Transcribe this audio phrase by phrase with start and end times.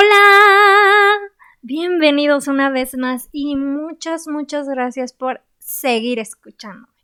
[0.00, 1.18] Hola,
[1.60, 6.94] bienvenidos una vez más y muchas, muchas gracias por seguir escuchándome.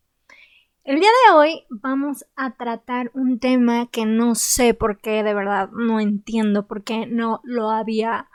[0.85, 5.35] El día de hoy vamos a tratar un tema que no sé por qué, de
[5.35, 8.31] verdad, no entiendo por qué no lo había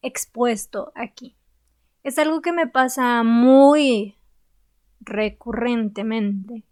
[0.00, 1.36] expuesto aquí.
[2.04, 4.16] Es algo que me pasa muy
[5.00, 6.62] recurrentemente.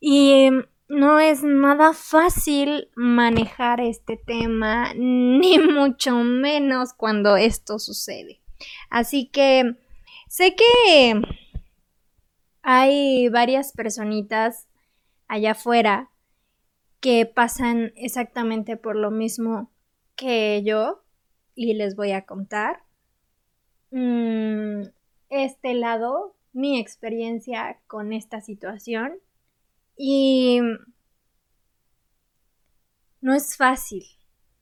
[0.00, 0.48] Y
[0.88, 8.40] no es nada fácil manejar este tema, ni mucho menos cuando esto sucede.
[8.90, 9.76] Así que
[10.28, 11.22] sé que
[12.62, 14.68] hay varias personitas
[15.28, 16.10] allá afuera
[17.00, 19.70] que pasan exactamente por lo mismo
[20.16, 21.02] que yo
[21.54, 22.82] y les voy a contar
[23.90, 24.82] mm,
[25.28, 29.18] este lado, mi experiencia con esta situación
[29.96, 30.60] y
[33.20, 34.04] no es fácil.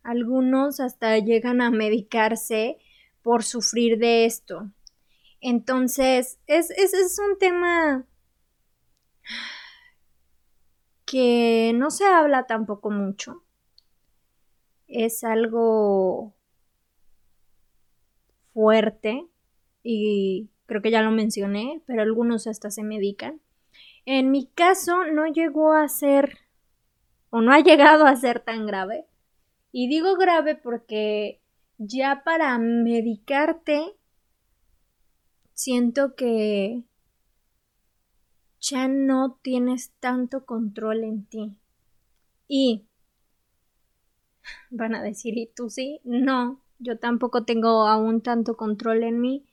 [0.02, 2.78] Algunos hasta llegan a medicarse
[3.22, 4.70] por sufrir de esto.
[5.40, 8.06] Entonces, es, es, un tema
[11.04, 13.42] que no se habla tampoco mucho.
[14.86, 16.34] Es algo
[18.54, 19.26] fuerte
[19.82, 23.41] y creo que ya lo mencioné, pero algunos hasta se medican.
[24.04, 26.38] En mi caso no llegó a ser
[27.30, 29.06] o no ha llegado a ser tan grave.
[29.70, 31.40] Y digo grave porque
[31.78, 33.96] ya para medicarte
[35.54, 36.84] siento que
[38.60, 41.58] ya no tienes tanto control en ti.
[42.48, 42.84] Y
[44.70, 46.00] van a decir, ¿y tú sí?
[46.04, 49.46] No, yo tampoco tengo aún tanto control en mí.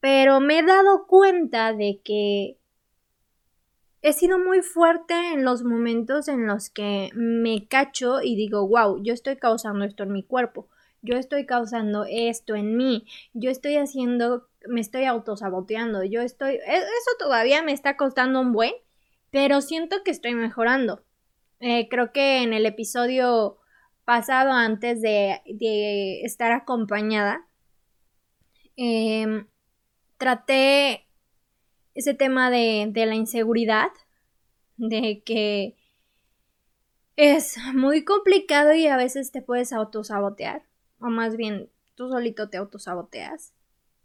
[0.00, 2.58] Pero me he dado cuenta de que
[4.06, 9.02] he sido muy fuerte en los momentos en los que me cacho y digo, wow,
[9.02, 10.68] yo estoy causando esto en mi cuerpo,
[11.02, 16.76] yo estoy causando esto en mí, yo estoy haciendo, me estoy autosaboteando, yo estoy, e-,
[16.76, 18.74] eso todavía me está costando un buen,
[19.32, 21.02] pero siento que estoy mejorando.
[21.58, 23.58] Eh, creo que en el episodio
[24.04, 27.44] pasado, antes de, estar acompañada,
[28.76, 29.48] em,
[30.16, 31.05] traté
[31.96, 33.90] ese tema de, de la inseguridad,
[34.76, 35.74] de que
[37.16, 40.62] es muy complicado y a veces te puedes autosabotear,
[41.00, 43.54] o más bien tú solito te autosaboteas.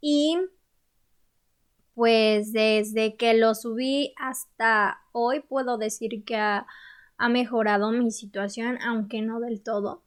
[0.00, 0.38] Y
[1.94, 6.66] pues desde que lo subí hasta hoy puedo decir que ha,
[7.18, 10.02] ha mejorado mi situación, aunque no del todo.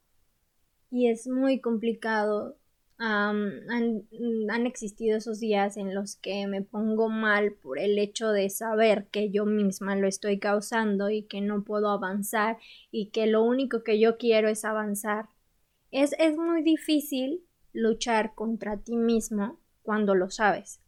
[0.89, 2.57] Y es muy complicado
[2.97, 9.07] han, existido esos días en los que me pongo mal por el hecho de saber
[9.11, 12.57] que yo misma lo estoy causando y que no puedo avanzar
[12.91, 15.27] y que lo único que yo quiero es avanzar.
[15.91, 20.81] Es, es muy difícil luchar contra ti mismo cuando lo sabes.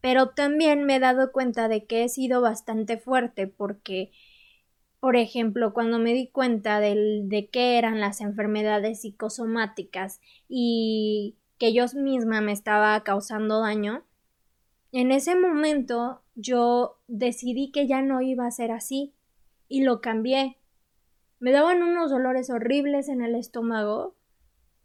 [0.00, 4.12] Pero también me he dado cuenta de que he sido bastante fuerte porque
[5.00, 11.84] por ejemplo, cuando me di cuenta de qué eran las enfermedades psicosomáticas y que yo
[11.94, 14.04] misma me estaba causando daño,
[14.92, 19.14] en ese momento yo decidí que ya no iba a ser así
[19.68, 20.58] y lo cambié.
[21.38, 24.14] Me daban unos dolores horribles en el estómago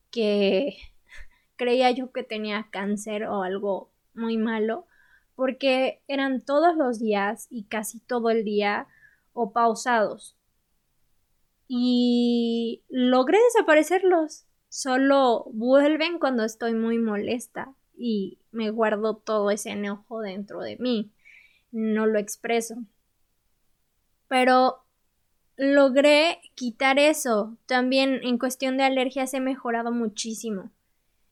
[0.09, 0.77] que
[1.55, 4.85] creía yo que tenía cáncer o algo muy malo
[5.35, 8.87] porque eran todos los días y casi todo el día
[9.33, 10.37] o pausados.
[11.67, 20.21] Y logré desaparecerlos solo vuelven cuando estoy muy molesta y me guardo todo ese enojo
[20.21, 21.11] dentro de mí.
[21.71, 22.75] No lo expreso.
[24.29, 24.85] Pero
[25.57, 27.57] logré quitar eso.
[27.65, 30.71] También en cuestión de alergias he mejorado muchísimo.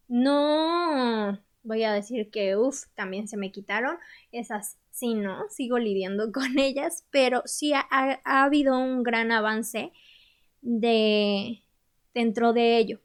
[0.09, 3.97] No voy a decir que, uff, también se me quitaron.
[4.33, 9.93] Esas sí, no, sigo lidiando con ellas, pero sí ha, ha habido un gran avance
[10.61, 11.63] de
[12.13, 12.99] dentro de ello.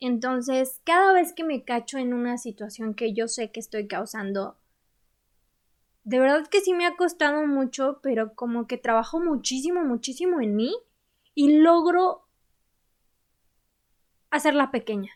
[0.00, 4.56] Entonces, cada vez que me cacho en una situación que yo sé que estoy causando,
[6.04, 10.56] de verdad que sí me ha costado mucho, pero como que trabajo muchísimo, muchísimo en
[10.56, 10.74] mí
[11.34, 12.26] y logro
[14.30, 15.12] hacerla pequeña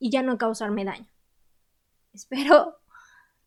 [0.00, 1.06] y ya no causarme daño.
[2.12, 2.78] Espero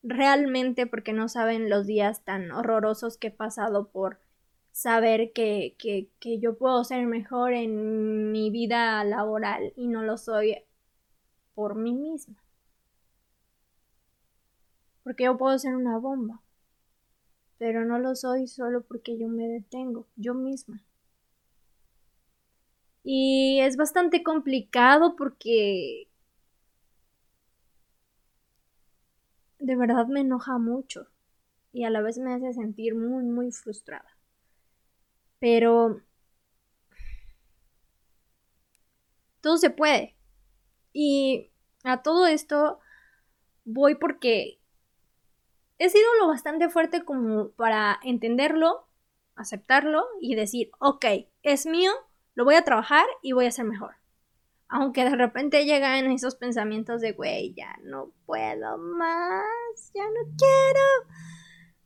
[0.02, 4.20] realmente porque no saben los días tan horrorosos que he pasado por
[4.76, 10.18] saber que, que, que yo puedo ser mejor en mi vida laboral y no lo
[10.18, 10.58] soy
[11.56, 12.36] por mí misma.
[15.04, 16.42] Porque yo puedo ser una bomba,
[17.58, 20.82] pero no lo soy solo porque yo me detengo, yo misma.
[23.06, 26.10] Y es bastante complicado porque
[29.60, 31.08] de verdad me enoja mucho
[31.74, 34.15] y a la vez me hace sentir muy, muy frustrada.
[35.40, 36.02] Pero
[39.42, 40.16] todo se puede.
[40.92, 41.52] Y
[41.84, 42.80] a todo esto
[43.64, 44.60] voy porque
[45.78, 48.88] he sido lo bastante fuerte como para entenderlo,
[49.36, 51.06] aceptarlo y decir, ok,
[51.44, 51.92] es mío,
[52.34, 53.96] lo voy a trabajar y voy a ser mejor.
[54.68, 61.16] Aunque de repente llegan esos pensamientos de, güey, ya no puedo más, ya no quiero,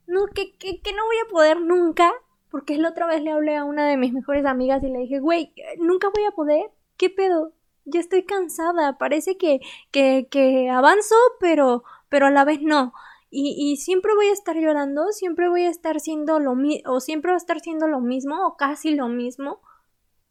[0.06, 2.12] no, que, que, que no voy a poder nunca,
[2.50, 5.20] porque la otra vez le hablé a una de mis mejores amigas y le dije,
[5.20, 7.52] güey, nunca voy a poder, ¿qué pedo?
[7.84, 9.60] Ya estoy cansada, parece que,
[9.90, 12.92] que, que avanzo, pero, pero a la vez no.
[13.30, 17.00] Y, y, siempre voy a estar llorando, siempre voy a estar siendo lo mismo, o
[17.00, 19.60] siempre va a estar siendo lo mismo, o casi lo mismo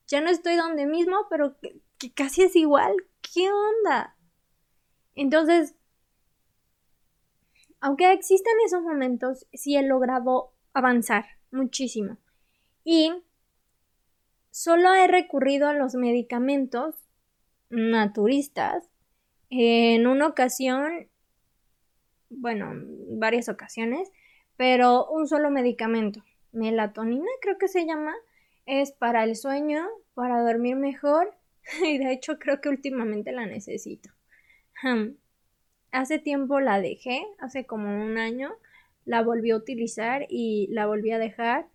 [0.09, 2.95] ya no estoy donde mismo, pero que, casi es igual.
[3.21, 4.17] ¿Qué onda?
[5.15, 5.75] Entonces,
[7.79, 12.17] aunque existen esos momentos, sí he logrado avanzar muchísimo.
[12.83, 13.11] Y
[14.51, 16.95] solo he recurrido a los medicamentos
[17.69, 18.89] naturistas
[19.49, 21.07] en una ocasión,
[22.29, 22.71] bueno,
[23.09, 24.11] varias ocasiones,
[24.57, 28.13] pero un solo medicamento, melatonina creo que se llama,
[28.65, 31.33] es para el sueño, para dormir mejor
[31.83, 34.09] y de hecho creo que últimamente la necesito.
[35.91, 38.53] hace tiempo la dejé, hace como un año,
[39.09, 41.67] la volví a utilizar y la volví a dejar.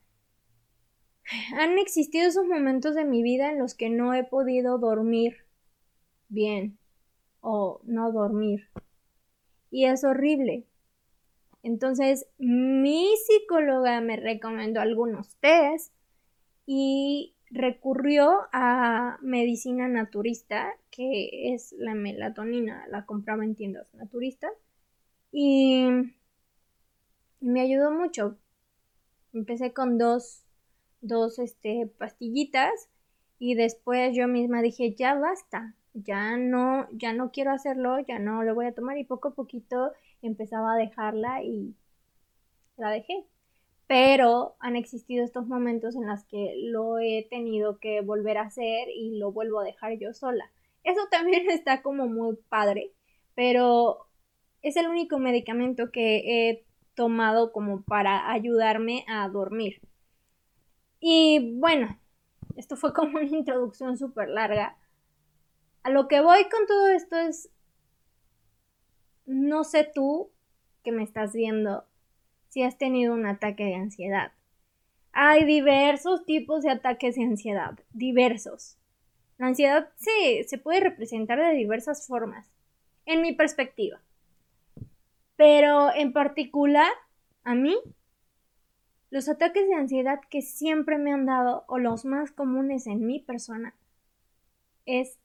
[1.58, 5.38] Han existido esos momentos de mi vida en los que no he podido dormir
[6.28, 6.78] bien
[7.40, 8.69] o no dormir.
[9.69, 10.69] Y es horrible.
[11.64, 15.92] Entonces, mi psicóloga me recomendó algunos test
[16.66, 24.52] y recurrió a medicina naturista, que es la melatonina, la compraba en tiendas naturistas,
[25.32, 26.14] y
[27.44, 28.38] me ayudó mucho.
[29.32, 30.44] Empecé con dos,
[31.00, 32.88] dos este, pastillitas
[33.38, 38.43] y después yo misma dije, ya basta, ya no, ya no quiero hacerlo, ya no
[38.43, 39.93] lo voy a tomar y poco a poquito
[40.23, 41.75] empezaba a dejarla y
[42.76, 43.26] la dejé
[43.87, 48.88] pero han existido estos momentos en los que lo he tenido que volver a hacer
[48.88, 50.50] y lo vuelvo a dejar yo sola.
[50.82, 52.93] Eso también está como muy padre,
[53.35, 54.06] pero
[54.62, 56.64] es el único medicamento que he
[56.94, 59.81] tomado como para ayudarme a dormir.
[61.00, 61.99] Y bueno,
[62.56, 64.76] esto fue como una introducción súper larga.
[65.82, 67.50] A lo que voy con todo esto es,
[69.26, 70.31] no sé tú
[70.82, 71.85] que me estás viendo,
[72.49, 74.32] si has tenido un ataque de ansiedad.
[75.12, 78.79] Hay diversos tipos de ataques de ansiedad, diversos.
[79.39, 82.51] La ansiedad se, se puede representar de diversas formas,
[83.06, 84.01] en mi perspectiva.
[85.36, 86.93] Pero en particular,
[87.43, 87.76] a mí,
[89.10, 93.20] los ataques de ansiedad que siempre me han dado, o los más comunes en mi
[93.20, 93.74] persona,
[94.86, 95.19] es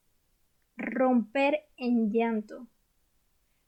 [0.78, 2.68] romper en llanto.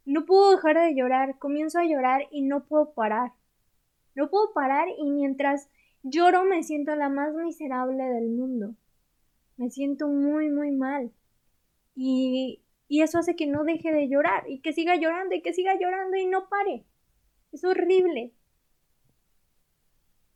[0.05, 3.33] No puedo dejar de llorar, comienzo a llorar y no puedo parar.
[4.15, 5.69] No puedo parar y mientras
[6.03, 8.75] lloro me siento la más miserable del mundo.
[9.57, 11.11] Me siento muy, muy mal.
[11.95, 15.53] Y, y eso hace que no deje de llorar y que siga llorando y que
[15.53, 16.83] siga llorando y no pare.
[17.53, 18.33] Es horrible.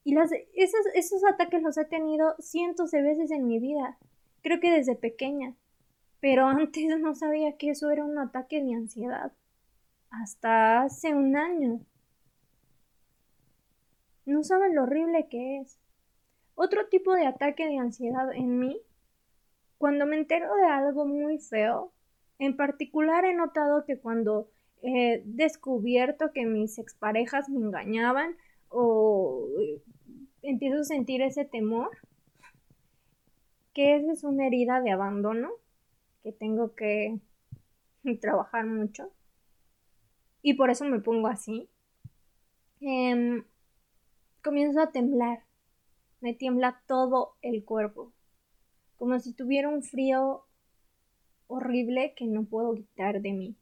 [0.06, 3.98] Y las, esos, esos ataques los he tenido cientos de veces en mi vida.
[4.42, 5.54] Creo que desde pequeña.
[6.22, 9.34] Pero antes no sabía que eso era un ataque de ansiedad.
[10.10, 11.82] Hasta hace un año.
[14.26, 15.78] No saben lo horrible que es.
[16.54, 18.80] Otro tipo de ataque de ansiedad en mí,
[19.78, 21.92] cuando me entero de algo muy feo,
[22.40, 24.50] en particular he notado que cuando
[24.82, 28.36] he descubierto que mis exparejas me engañaban
[28.70, 29.48] o
[30.42, 31.90] empiezo a sentir ese temor,
[33.74, 35.52] que esa es una herida de abandono
[36.24, 37.20] que tengo que
[38.22, 39.12] trabajar mucho
[40.46, 41.68] y por eso me pongo así.
[42.80, 43.44] Em,
[44.44, 45.44] comienzo a temblar.
[46.22, 48.14] Me tiembla todo el cuerpo,
[48.96, 50.46] como si tuviera un frío
[51.48, 53.56] horrible que no puedo quitar de mí.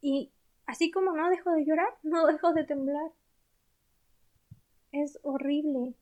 [0.00, 0.32] Y
[0.66, 3.10] así como no dejo de llorar, no dejo de temblar.
[4.92, 5.94] Es horrible.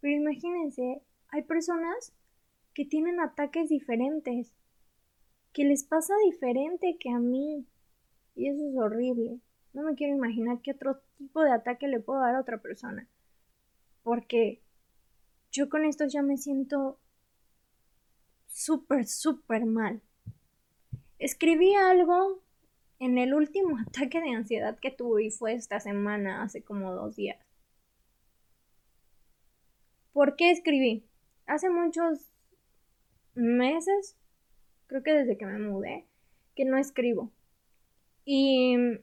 [0.00, 2.12] Pero imagínense, hay personas
[2.74, 4.52] que tienen ataques diferentes,
[5.52, 7.66] que les pasa diferente que a mí.
[8.34, 9.40] Y eso es horrible.
[9.72, 13.08] No me quiero imaginar qué otro tipo de ataque le puedo dar a otra persona.
[14.02, 14.60] Porque
[15.50, 16.98] yo con esto ya me siento
[18.56, 20.00] súper, súper mal.
[21.18, 22.42] Escribí algo
[22.98, 27.16] en el último ataque de ansiedad que tuve y fue esta semana, hace como dos
[27.16, 27.38] días.
[30.12, 31.04] ¿Por qué escribí?
[31.46, 32.32] Hace muchos
[33.34, 34.16] meses,
[34.86, 36.06] creo que desde que me mudé,
[36.54, 37.30] que no escribo.
[38.24, 38.98] Y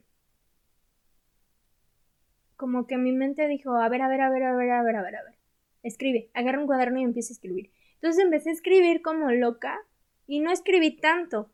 [2.56, 4.96] como que mi mente dijo, a ver, a ver, a ver, a ver, a ver,
[4.96, 5.38] a ver, a ver.
[5.84, 7.72] Escribe, agarra un cuaderno y empieza a escribir.
[8.04, 9.80] Entonces empecé a escribir como loca
[10.28, 11.50] y no escribí tanto,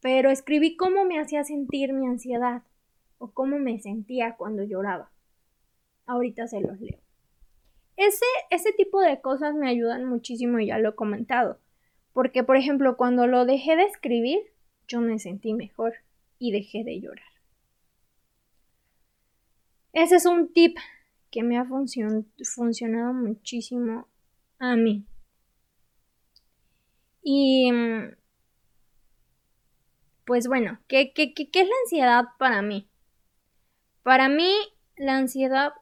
[0.00, 2.64] pero escribí cómo me hacía sentir mi ansiedad
[3.18, 5.12] o cómo me sentía cuando lloraba.
[6.04, 6.98] Ahorita se los leo.
[7.96, 11.60] Ese, ese tipo de cosas me ayudan muchísimo, ya lo he comentado.
[12.12, 14.40] Porque, por ejemplo, cuando lo dejé de escribir,
[14.88, 15.94] yo me sentí mejor
[16.40, 17.30] y dejé de llorar.
[19.92, 20.76] Ese es un tip
[21.30, 24.08] que me ha funcionado muchísimo
[24.58, 25.06] a mí.
[27.22, 28.16] Y mm,
[30.24, 32.86] pues bueno, ¿qué, qué, qué, es la ansiedad para mí?
[34.02, 34.52] Para mí,
[34.96, 35.72] la ansiedad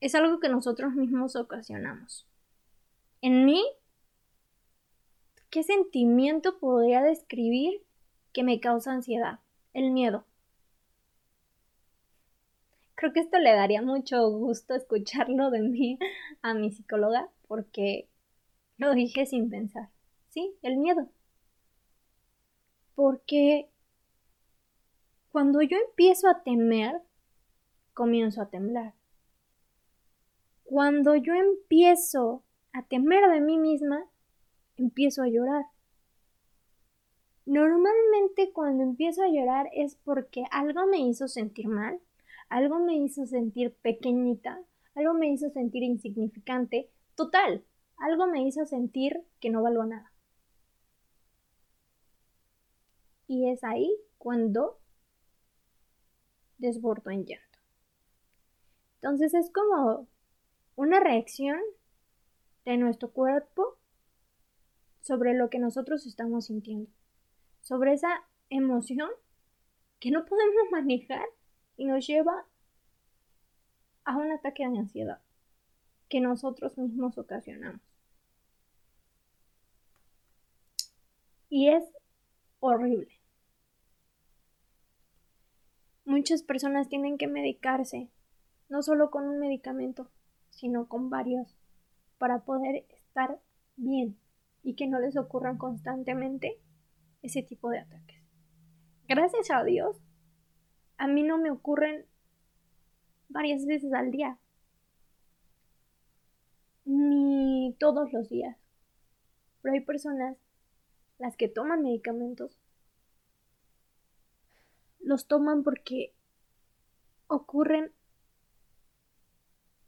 [0.00, 2.26] es algo que nosotros mismos ocasionamos.
[3.22, 3.64] En mí,
[5.50, 7.82] ¿qué sentimiento podría describir
[8.32, 9.38] que me causa ansiedad?
[9.74, 10.24] El miedo.
[12.96, 15.98] Creo que esto le daría mucho gusto escucharlo de mí
[16.42, 18.08] a mi psicóloga porque
[18.76, 19.88] lo dije sin pensar.
[20.30, 21.08] Sí, el miedo.
[22.94, 23.68] Porque
[25.30, 27.02] cuando yo empiezo a temer,
[27.94, 28.94] comienzo a temblar.
[30.64, 34.04] Cuando yo empiezo a temer de mí misma,
[34.76, 35.66] empiezo a llorar.
[37.44, 42.00] Normalmente cuando empiezo a llorar es porque algo me hizo sentir mal,
[42.48, 44.60] algo me hizo sentir pequeñita,
[44.94, 47.64] algo me hizo sentir insignificante, total,
[47.96, 50.09] algo me hizo sentir que no valgo nada.
[53.30, 54.80] Y es ahí cuando
[56.58, 57.58] desbordo en llanto.
[58.96, 60.08] Entonces es como
[60.74, 61.60] una reacción
[62.64, 63.78] de nuestro cuerpo
[65.00, 66.90] sobre lo que nosotros estamos sintiendo,
[67.60, 69.10] sobre esa emoción
[70.00, 71.24] que no podemos manejar
[71.76, 72.46] y nos lleva
[74.06, 75.20] a un ataque de ansiedad
[76.08, 77.80] que nosotros mismos ocasionamos.
[81.48, 81.84] Y es
[82.58, 83.19] horrible.
[86.20, 88.10] Muchas personas tienen que medicarse,
[88.68, 90.10] no solo con un medicamento,
[90.50, 91.56] sino con varios,
[92.18, 93.40] para poder estar
[93.76, 94.18] bien
[94.62, 96.60] y que no les ocurran constantemente
[97.22, 98.22] ese tipo de ataques.
[99.08, 99.96] Gracias a Dios,
[100.98, 102.04] a mí no me ocurren
[103.30, 104.36] varias veces al día,
[106.84, 108.58] ni todos los días.
[109.62, 110.36] Pero hay personas
[111.16, 112.59] las que toman medicamentos
[115.10, 116.14] los toman porque
[117.26, 117.92] ocurren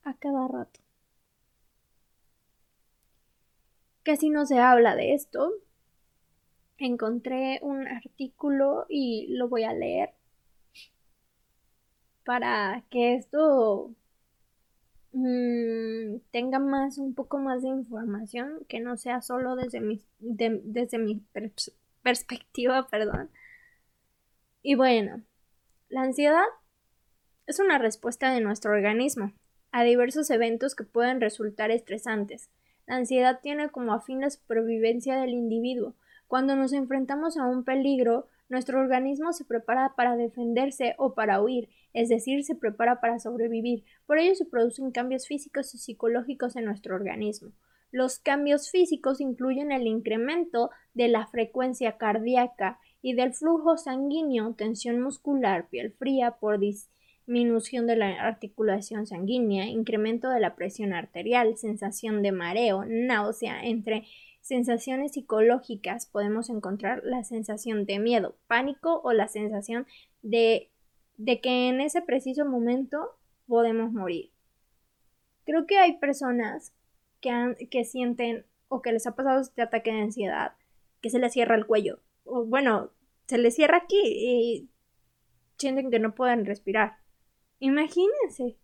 [0.02, 0.80] a cada rato.
[4.02, 5.52] Casi no se habla de esto.
[6.76, 10.10] Encontré un artículo y lo voy a leer
[12.24, 13.94] para que esto
[15.12, 20.98] mm, tenga más un poco más de información que no sea solo desde mi, desde
[20.98, 21.22] mi
[22.02, 23.30] perspectiva perdón
[24.62, 25.22] y bueno
[25.88, 26.44] la ansiedad
[27.46, 29.32] es una respuesta de nuestro organismo
[29.70, 32.50] a diversos eventos que pueden resultar estresantes
[32.86, 35.94] la ansiedad tiene como afín la supervivencia del individuo
[36.26, 41.70] cuando nos enfrentamos a un peligro nuestro organismo se prepara para defenderse o para huir,
[41.94, 43.82] es decir, se prepara para sobrevivir.
[44.04, 47.52] Por ello se producen cambios físicos y psicológicos en nuestro organismo.
[47.90, 55.00] Los cambios físicos incluyen el incremento de la frecuencia cardíaca y del flujo sanguíneo, tensión
[55.00, 62.22] muscular, piel fría por disminución de la articulación sanguínea, incremento de la presión arterial, sensación
[62.22, 64.06] de mareo, náusea, entre
[64.40, 69.86] sensaciones psicológicas podemos encontrar la sensación de miedo, pánico o la sensación
[70.22, 70.70] de,
[71.16, 73.16] de que en ese preciso momento
[73.46, 74.30] podemos morir.
[75.44, 76.72] Creo que hay personas
[77.20, 80.52] que, que sienten o que les ha pasado este ataque de ansiedad
[81.00, 81.98] que se les cierra el cuello.
[82.24, 82.90] O bueno,
[83.26, 84.70] se les cierra aquí y
[85.58, 86.98] sienten que no pueden respirar.
[87.58, 88.56] Imagínense.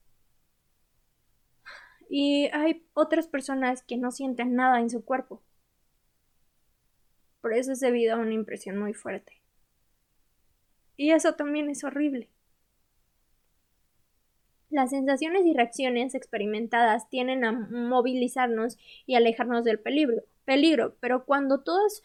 [2.10, 5.42] Y hay otras personas que no sienten nada en su cuerpo.
[7.40, 9.40] Por eso es debido a una impresión muy fuerte.
[10.96, 12.28] Y eso también es horrible.
[14.70, 21.62] Las sensaciones y reacciones experimentadas tienden a movilizarnos y alejarnos del peligro, peligro, pero cuando
[21.62, 22.02] todas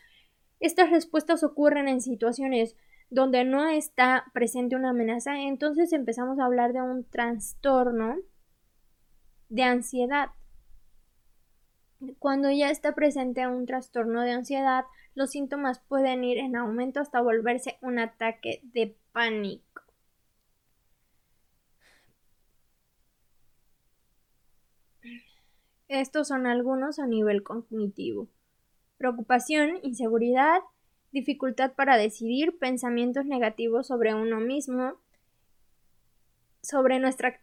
[0.64, 2.78] estas respuestas ocurren en situaciones
[3.10, 8.16] donde no está presente una amenaza, entonces empezamos a hablar de un trastorno
[9.50, 10.30] de ansiedad.
[12.18, 17.20] Cuando ya está presente un trastorno de ansiedad, los síntomas pueden ir en aumento hasta
[17.20, 19.84] volverse un ataque de pánico.
[25.90, 28.30] Estos son algunos a nivel cognitivo.
[28.98, 30.62] Preocupación, inseguridad,
[31.12, 34.98] dificultad para decidir, pensamientos negativos sobre uno mismo,
[36.64, 37.40] sobre nuestra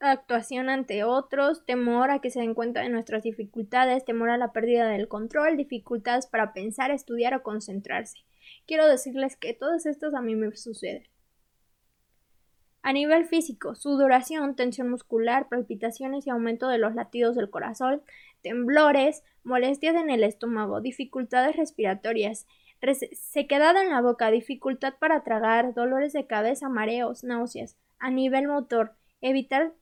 [0.00, 4.52] actuación ante otros, temor a que se den cuenta de nuestras dificultades, temor a la
[4.52, 8.24] pérdida del control, dificultades para pensar, estudiar o concentrarse.
[8.66, 11.06] Quiero decirles que todos estos a mí me suceden.
[12.86, 18.00] A nivel físico, sudoración, tensión muscular, palpitaciones y aumento de los latidos del corazón,
[18.42, 22.46] temblores, molestias en el estómago, dificultades respiratorias,
[23.10, 27.76] sequedad en la boca, dificultad para tragar, dolores de cabeza, mareos, náuseas.
[27.98, 29.72] A nivel motor, evitar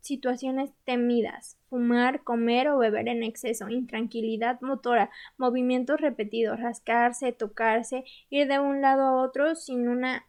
[0.00, 8.48] situaciones temidas, fumar, comer o beber en exceso, intranquilidad motora, movimientos repetidos, rascarse, tocarse, ir
[8.48, 10.24] de un lado a otro sin una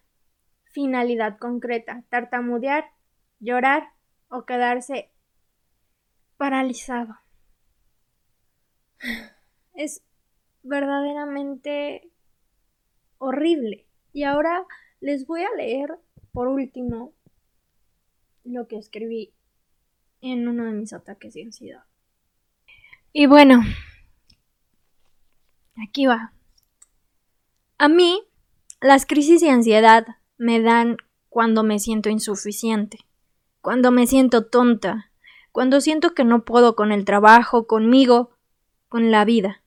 [0.75, 2.91] finalidad concreta, tartamudear,
[3.39, 3.93] llorar
[4.27, 5.09] o quedarse
[6.35, 7.15] paralizado.
[9.73, 10.03] Es
[10.63, 12.11] verdaderamente
[13.19, 13.87] horrible.
[14.11, 14.65] Y ahora
[14.99, 15.97] les voy a leer
[16.33, 17.13] por último
[18.43, 19.33] lo que escribí
[20.19, 21.85] en uno de mis ataques de ansiedad.
[23.13, 23.61] Y bueno,
[25.87, 26.33] aquí va.
[27.77, 28.21] A mí,
[28.81, 30.05] las crisis de ansiedad
[30.37, 30.97] me dan
[31.29, 32.99] cuando me siento insuficiente,
[33.61, 35.11] cuando me siento tonta,
[35.51, 38.31] cuando siento que no puedo con el trabajo, conmigo,
[38.89, 39.61] con la vida.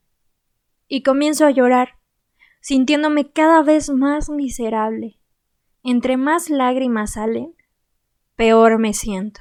[0.86, 1.98] Y comienzo a llorar,
[2.60, 5.18] sintiéndome cada vez más miserable.
[5.82, 7.54] Entre más lágrimas salen,
[8.36, 9.40] peor me siento.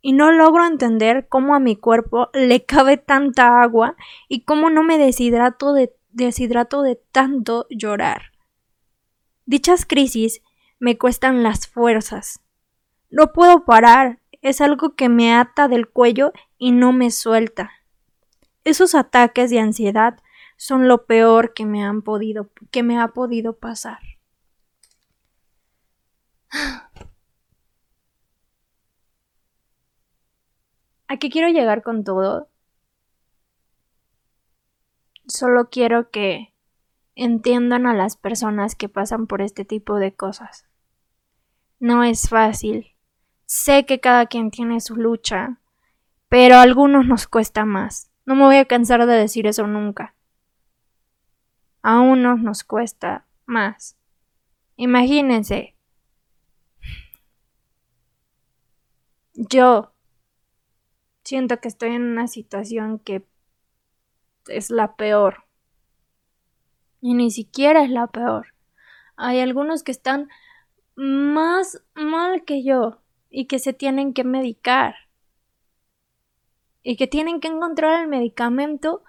[0.00, 3.96] Y no logro entender cómo a mi cuerpo le cabe tanta agua
[4.28, 8.32] y cómo no me deshidrato de, deshidrato de tanto llorar.
[9.50, 10.42] Dichas crisis
[10.78, 12.40] me cuestan las fuerzas.
[13.10, 17.72] No puedo parar, es algo que me ata del cuello y no me suelta.
[18.62, 20.20] Esos ataques de ansiedad
[20.56, 23.98] son lo peor que me han podido que me ha podido pasar.
[31.08, 32.48] ¿A qué quiero llegar con todo?
[35.26, 36.49] Solo quiero que
[37.20, 40.66] entiendan a las personas que pasan por este tipo de cosas.
[41.78, 42.96] No es fácil.
[43.44, 45.60] Sé que cada quien tiene su lucha,
[46.30, 48.10] pero a algunos nos cuesta más.
[48.24, 50.14] No me voy a cansar de decir eso nunca.
[51.82, 53.98] A unos nos cuesta más.
[54.76, 55.76] Imagínense.
[59.34, 59.92] Yo
[61.22, 63.26] siento que estoy en una situación que
[64.46, 65.49] es la peor
[67.00, 68.54] y ni siquiera es la peor.
[69.16, 70.28] Hay algunos que están
[70.94, 74.94] más mal que yo y que se tienen que medicar
[76.82, 79.02] y que tienen que encontrar el medicamento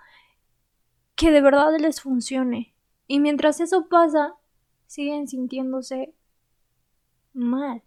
[1.15, 2.73] que de verdad les funcione.
[3.07, 4.35] Y mientras eso pasa,
[4.87, 6.13] siguen sintiéndose
[7.33, 7.83] mal.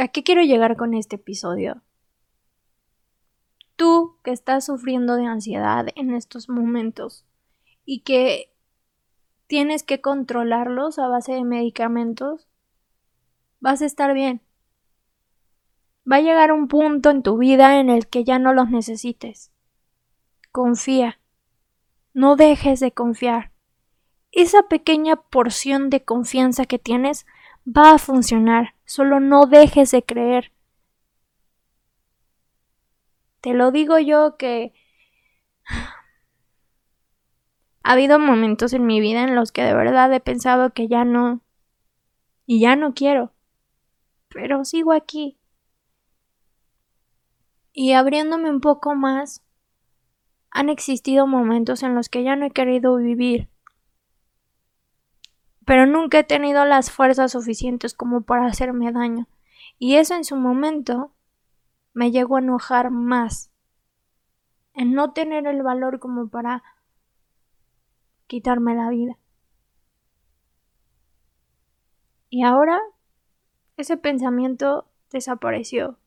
[0.00, 1.82] ¿A qué quiero llegar con este episodio?
[3.78, 7.24] Tú que estás sufriendo de ansiedad en estos momentos
[7.86, 8.52] y que
[9.46, 12.48] tienes que controlarlos a base de medicamentos,
[13.60, 14.42] vas a estar bien.
[16.10, 19.52] Va a llegar un punto en tu vida en el que ya no los necesites.
[20.50, 21.20] Confía.
[22.12, 23.52] No dejes de confiar.
[24.32, 27.26] Esa pequeña porción de confianza que tienes
[27.64, 28.74] va a funcionar.
[28.84, 30.52] Solo no dejes de creer.
[33.40, 34.72] Te lo digo yo que
[37.82, 41.04] ha habido momentos en mi vida en los que de verdad he pensado que ya
[41.04, 41.42] no
[42.46, 43.32] y ya no quiero.
[44.28, 45.38] Pero sigo aquí.
[47.72, 49.44] Y abriéndome un poco más,
[50.50, 53.48] han existido momentos en los que ya no he querido vivir,
[55.64, 59.28] pero nunca he tenido las fuerzas suficientes como para hacerme daño,
[59.78, 61.12] y eso en su momento
[61.98, 63.50] me llegó a enojar más,
[64.72, 66.62] en no tener el valor como para
[68.28, 69.18] quitarme la vida.
[72.30, 72.78] Y ahora
[73.76, 75.98] ese pensamiento desapareció.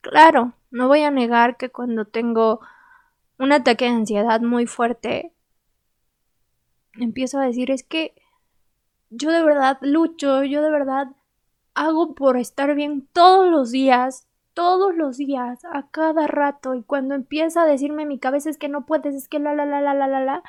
[0.00, 2.58] Claro, no voy a negar que cuando tengo
[3.38, 5.32] un ataque de ansiedad muy fuerte,
[6.94, 8.16] empiezo a decir es que
[9.10, 11.06] yo de verdad lucho, yo de verdad
[11.74, 17.14] hago por estar bien todos los días, todos los días, a cada rato, y cuando
[17.14, 19.94] empieza a decirme mi cabeza es que no puedes, es que la la la la
[19.94, 20.42] la la la,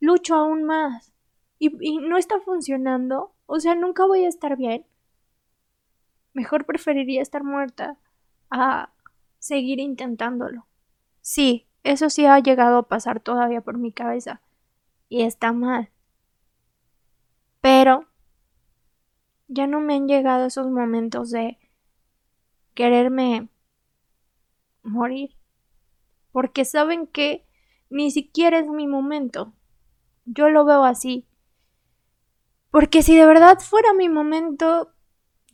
[0.00, 1.12] lucho aún más.
[1.58, 4.86] Y, y no está funcionando, o sea, nunca voy a estar bien.
[6.32, 7.98] Mejor preferiría estar muerta
[8.50, 8.90] a
[9.38, 10.66] seguir intentándolo.
[11.20, 14.40] Sí, eso sí ha llegado a pasar todavía por mi cabeza.
[15.08, 15.90] Y está mal.
[17.60, 18.06] Pero
[19.48, 21.58] ya no me han llegado esos momentos de
[22.74, 23.48] quererme
[24.82, 25.36] morir.
[26.32, 27.46] Porque saben que
[27.88, 29.52] ni siquiera es mi momento.
[30.24, 31.26] Yo lo veo así.
[32.70, 34.92] Porque si de verdad fuera mi momento,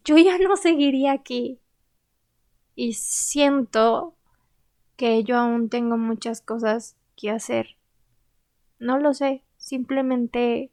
[0.05, 1.61] yo ya no seguiría aquí.
[2.75, 4.17] Y siento
[4.97, 7.77] que yo aún tengo muchas cosas que hacer.
[8.79, 10.71] No lo sé, simplemente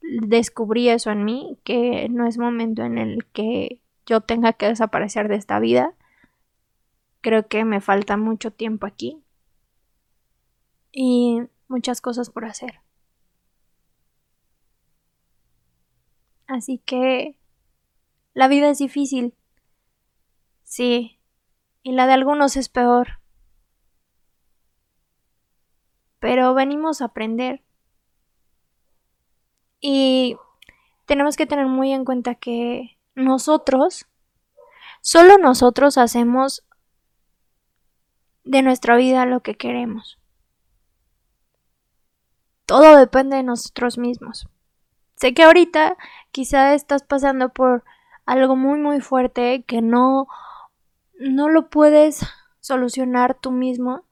[0.00, 5.28] descubrí eso en mí, que no es momento en el que yo tenga que desaparecer
[5.28, 5.94] de esta vida.
[7.20, 9.22] Creo que me falta mucho tiempo aquí
[10.92, 12.80] y muchas cosas por hacer.
[16.46, 17.36] Así que
[18.34, 19.34] la vida es difícil.
[20.62, 21.18] Sí,
[21.82, 23.20] y la de algunos es peor.
[26.18, 27.62] Pero venimos a aprender.
[29.80, 30.36] Y
[31.06, 34.06] tenemos que tener muy en cuenta que nosotros,
[35.00, 36.64] solo nosotros hacemos
[38.44, 40.18] de nuestra vida lo que queremos.
[42.66, 44.48] Todo depende de nosotros mismos.
[45.16, 45.96] Sé que ahorita
[46.32, 47.84] quizá estás pasando por
[48.26, 50.26] algo muy muy fuerte que no
[51.18, 52.26] no lo puedes
[52.60, 54.04] solucionar tú mismo,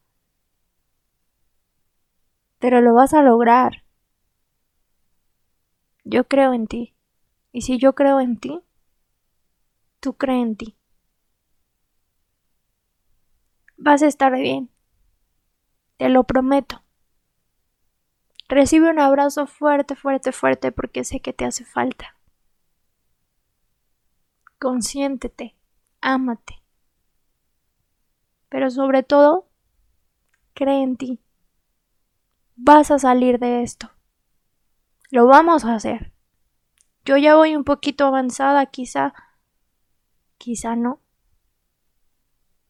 [2.59, 3.83] pero lo vas a lograr.
[6.05, 6.95] Yo creo en ti.
[7.53, 8.61] Y si yo creo en ti,
[10.03, 10.77] tú crees en ti.
[13.77, 14.69] Vas a estar bien.
[15.97, 16.83] Te lo prometo.
[18.49, 22.17] Recibe un abrazo fuerte, fuerte, fuerte porque sé que te hace falta.
[24.59, 25.57] Consiéntete,
[26.01, 26.63] ámate.
[28.49, 29.49] Pero sobre todo,
[30.53, 31.21] cree en ti.
[32.57, 33.91] Vas a salir de esto.
[35.11, 36.13] Lo vamos a hacer.
[37.05, 39.15] Yo ya voy un poquito avanzada, quizá,
[40.43, 40.99] quizá no.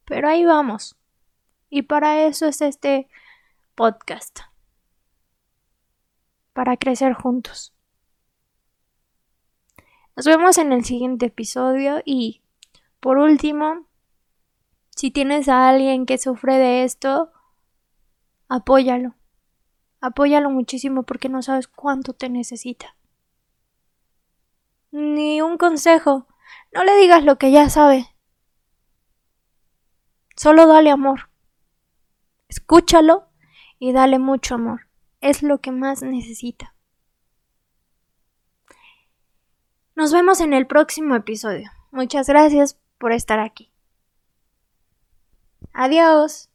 [0.05, 0.95] Pero ahí vamos.
[1.71, 3.09] Y para eso es este
[3.75, 4.41] podcast.
[6.53, 7.73] Para crecer juntos.
[10.17, 12.43] Nos vemos en el siguiente episodio y,
[13.01, 13.87] por último,
[14.91, 17.33] si tienes a alguien que sufre de esto,
[18.49, 19.15] apóyalo.
[20.03, 22.97] Apóyalo muchísimo porque no sabes cuánto te necesita.
[24.91, 26.27] Ni un consejo.
[26.73, 28.07] No le digas lo que ya sabe.
[30.37, 31.29] Solo dale amor.
[32.49, 33.29] Escúchalo
[33.79, 34.89] y dale mucho amor.
[35.21, 36.75] Es lo que más necesita.
[39.95, 41.71] Nos vemos en el próximo episodio.
[41.91, 43.71] Muchas gracias por estar aquí.
[45.75, 46.49] Adiós.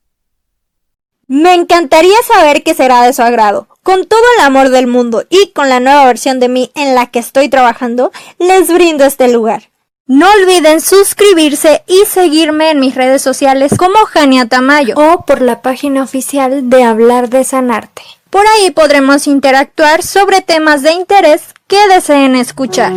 [1.27, 3.67] Me encantaría saber qué será de su agrado.
[3.83, 7.11] Con todo el amor del mundo y con la nueva versión de mí en la
[7.11, 9.69] que estoy trabajando, les brindo este lugar.
[10.07, 15.61] No olviden suscribirse y seguirme en mis redes sociales como Jania Tamayo o por la
[15.61, 18.03] página oficial de Hablar de Sanarte.
[18.29, 22.93] Por ahí podremos interactuar sobre temas de interés que deseen escuchar.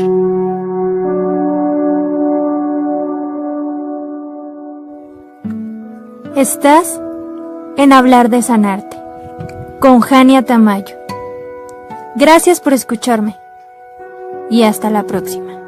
[6.37, 7.01] Estás
[7.77, 8.97] en Hablar de Sanarte,
[9.81, 10.97] con Jania Tamayo.
[12.15, 13.37] Gracias por escucharme
[14.49, 15.60] y hasta la próxima.